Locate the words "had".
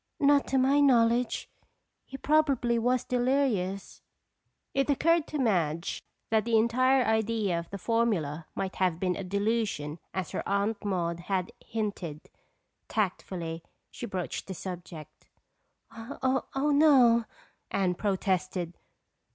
11.19-11.51